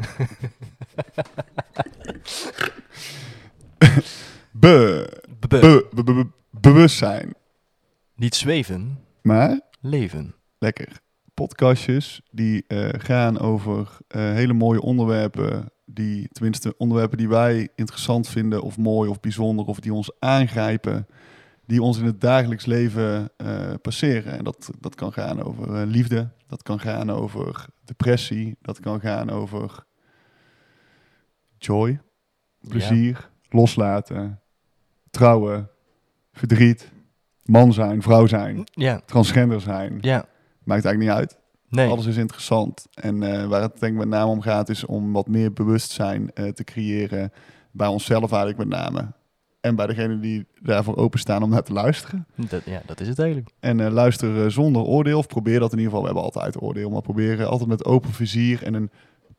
Be, 4.52 5.08
Be- 5.38 5.48
be, 5.48 5.88
be- 5.94 6.02
be- 6.04 6.26
bewustzijn. 6.50 7.34
Niet 8.16 8.34
zweven, 8.34 8.98
Maar 9.22 9.60
leven. 9.80 10.34
lekker. 10.58 10.88
Podcastjes 11.34 12.22
die 12.30 12.64
eh, 12.66 12.88
gaan 12.92 13.38
over 13.38 13.96
eh, 14.08 14.22
hele 14.22 14.52
mooie 14.52 14.80
onderwerpen. 14.80 15.72
Die, 15.86 16.28
tenminste, 16.28 16.74
onderwerpen 16.76 17.18
die 17.18 17.28
wij 17.28 17.68
interessant 17.74 18.28
vinden, 18.28 18.62
of 18.62 18.76
mooi 18.76 19.10
of 19.10 19.20
bijzonder, 19.20 19.64
of 19.66 19.80
die 19.80 19.92
ons 19.94 20.12
aangrijpen. 20.18 21.06
Die 21.66 21.82
ons 21.82 21.98
in 21.98 22.04
het 22.04 22.20
dagelijks 22.20 22.66
leven 22.66 23.30
eh, 23.36 23.72
passeren. 23.82 24.38
En 24.38 24.44
dat, 24.44 24.70
dat 24.80 24.94
kan 24.94 25.12
gaan 25.12 25.42
over 25.42 25.74
eh, 25.74 25.86
liefde, 25.86 26.28
dat 26.46 26.62
kan 26.62 26.80
gaan 26.80 27.10
over 27.10 27.66
depressie, 27.84 28.56
dat 28.62 28.80
kan 28.80 29.00
gaan 29.00 29.30
over 29.30 29.84
joy, 31.58 32.00
plezier, 32.68 33.30
loslaten, 33.48 34.40
trouwen, 35.10 35.70
verdriet, 36.32 36.90
man 37.42 37.72
zijn, 37.72 38.02
vrouw 38.02 38.26
zijn, 38.26 38.64
Ja, 38.72 39.00
transgender 39.04 39.60
zijn. 39.60 39.98
ja. 40.00 40.26
Maakt 40.64 40.84
eigenlijk 40.84 40.98
niet 41.18 41.28
uit. 41.28 41.38
Nee. 41.68 41.88
Alles 41.88 42.06
is 42.06 42.16
interessant. 42.16 42.86
En 42.94 43.22
eh, 43.22 43.46
waar 43.46 43.62
het 43.62 43.80
denk 43.80 43.92
ik 43.92 43.98
met 43.98 44.08
name 44.08 44.30
om 44.30 44.40
gaat, 44.40 44.68
is 44.68 44.84
om 44.84 45.12
wat 45.12 45.28
meer 45.28 45.52
bewustzijn 45.52 46.30
te 46.54 46.64
creëren. 46.64 47.32
Bij 47.70 47.86
onszelf 47.86 48.32
eigenlijk 48.32 48.58
met 48.58 48.80
name. 48.80 49.12
En 49.64 49.76
bij 49.76 49.86
degenen 49.86 50.20
die 50.20 50.46
daarvoor 50.62 50.96
openstaan 50.96 51.42
om 51.42 51.50
naar 51.50 51.62
te 51.62 51.72
luisteren. 51.72 52.26
Dat, 52.34 52.64
ja, 52.64 52.82
dat 52.86 53.00
is 53.00 53.08
het 53.08 53.18
eigenlijk. 53.18 53.50
En 53.60 53.80
eh, 53.80 53.92
luister 53.92 54.50
zonder 54.50 54.82
oordeel, 54.82 55.18
of 55.18 55.26
probeer 55.26 55.58
dat 55.60 55.72
in 55.72 55.78
ieder 55.78 55.92
geval. 55.92 56.00
We 56.00 56.06
hebben 56.06 56.24
altijd 56.24 56.62
oordeel, 56.62 56.90
maar 56.90 57.02
probeer 57.02 57.44
altijd 57.44 57.68
met 57.68 57.84
open 57.84 58.12
vizier 58.12 58.62
en 58.62 58.74
een 58.74 58.90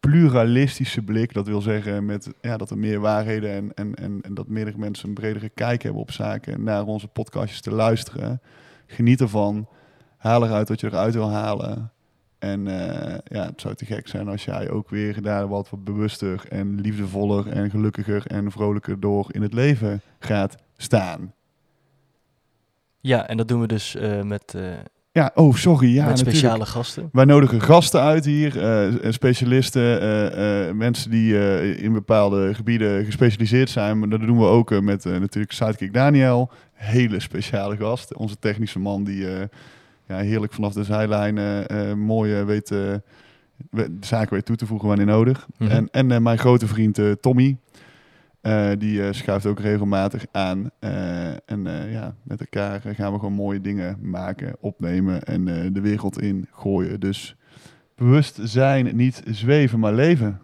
pluralistische 0.00 1.02
blik. 1.02 1.32
Dat 1.32 1.46
wil 1.46 1.60
zeggen 1.60 2.04
met, 2.04 2.32
ja, 2.40 2.56
dat 2.56 2.70
er 2.70 2.78
meer 2.78 3.00
waarheden 3.00 3.50
en, 3.50 3.74
en, 3.74 3.94
en, 3.94 4.18
en 4.22 4.34
dat 4.34 4.48
meerdere 4.48 4.78
mensen 4.78 5.08
een 5.08 5.14
bredere 5.14 5.48
kijk 5.48 5.82
hebben 5.82 6.02
op 6.02 6.10
zaken. 6.10 6.62
Naar 6.62 6.84
onze 6.84 7.08
podcastjes 7.08 7.60
te 7.60 7.72
luisteren. 7.72 8.40
Geniet 8.86 9.20
ervan. 9.20 9.68
Haal 10.16 10.44
eruit 10.44 10.68
wat 10.68 10.80
je 10.80 10.86
eruit 10.86 11.14
wil 11.14 11.30
halen. 11.30 11.92
En 12.42 12.66
eh, 12.66 13.18
ja, 13.24 13.44
het 13.46 13.60
zou 13.60 13.74
te 13.74 13.84
gek 13.84 14.08
zijn 14.08 14.28
als 14.28 14.44
jij 14.44 14.70
ook 14.70 14.90
weer 14.90 15.22
daar 15.22 15.48
wat 15.48 15.70
wat 15.70 15.84
bewuster 15.84 16.44
en 16.48 16.80
liefdevoller 16.80 17.48
en 17.48 17.70
gelukkiger 17.70 18.26
en 18.26 18.50
vrolijker 18.50 19.00
door 19.00 19.26
in 19.28 19.42
het 19.42 19.52
leven 19.52 20.00
gaat 20.18 20.56
staan. 20.76 21.34
Ja, 23.00 23.28
en 23.28 23.36
dat 23.36 23.48
doen 23.48 23.60
we 23.60 23.66
dus 23.66 23.96
eh, 23.96 24.22
met, 24.22 24.54
eh, 24.54 24.62
Ja, 25.12 25.30
oh 25.34 25.54
sorry. 25.54 25.88
Ja, 25.88 26.00
met 26.00 26.08
natuurlijk. 26.08 26.36
speciale 26.36 26.66
gasten. 26.66 27.08
Wij 27.12 27.24
nodigen 27.24 27.60
gasten 27.60 28.00
uit 28.00 28.24
hier, 28.24 28.52
specialisten, 29.08 30.76
mensen 30.76 31.10
die 31.10 31.36
in 31.76 31.92
bepaalde 31.92 32.54
gebieden 32.54 33.04
gespecialiseerd 33.04 33.70
zijn. 33.70 33.98
Maar 33.98 34.08
dat 34.08 34.20
doen 34.20 34.38
we 34.38 34.44
ook 34.44 34.80
met 34.80 35.04
natuurlijk 35.04 35.52
Sidekick 35.52 35.92
Daniel, 35.92 36.50
hele 36.72 37.20
speciale 37.20 37.76
gast. 37.76 38.14
Onze 38.14 38.38
technische 38.38 38.78
man 38.78 39.04
die 39.04 39.26
ja, 40.06 40.16
heerlijk 40.18 40.52
vanaf 40.52 40.72
de 40.72 40.84
zijlijn 40.84 41.38
eh, 41.38 41.90
eh, 41.90 41.96
mooi 41.96 42.38
eh, 42.38 42.44
weet, 42.44 42.68
we- 42.68 43.00
de 43.70 44.06
zaken 44.06 44.34
weet 44.34 44.44
toe 44.44 44.56
te 44.56 44.66
voegen 44.66 44.88
wanneer 44.88 45.06
nodig. 45.06 45.46
Mhm. 45.58 45.70
En, 45.70 45.88
en 45.90 46.22
mijn 46.22 46.38
grote 46.38 46.66
vriend 46.66 47.00
Tommy, 47.20 47.56
die 48.78 49.02
eh, 49.06 49.12
schuift 49.12 49.46
ook 49.46 49.60
regelmatig 49.60 50.24
aan. 50.32 50.70
En 51.46 51.62
ja, 51.90 52.14
met 52.22 52.40
elkaar 52.40 52.80
gaan 52.80 53.12
we 53.12 53.18
gewoon 53.18 53.32
mooie 53.34 53.60
dingen 53.60 53.98
maken, 54.00 54.56
opnemen 54.60 55.22
en 55.22 55.44
de 55.72 55.80
wereld 55.80 56.20
in 56.20 56.46
gooien. 56.52 57.00
Dus 57.00 57.36
bewust 57.94 58.38
zijn, 58.42 58.96
niet 58.96 59.22
zweven, 59.26 59.78
maar 59.78 59.92
leven. 59.94 60.40